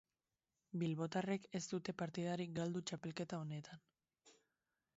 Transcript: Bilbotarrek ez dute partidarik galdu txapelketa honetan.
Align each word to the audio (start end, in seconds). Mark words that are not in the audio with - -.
Bilbotarrek 0.83 1.43
ez 1.59 1.61
dute 1.73 1.95
partidarik 2.03 2.55
galdu 2.61 2.83
txapelketa 2.91 3.43
honetan. 3.43 3.87